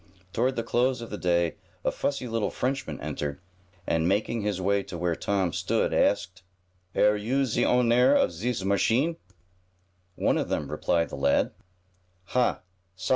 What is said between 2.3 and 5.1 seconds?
Frenchman entered, and, making his way to